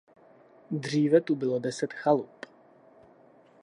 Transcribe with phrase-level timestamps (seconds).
[0.71, 2.45] Dříve tu bylo deset chalup.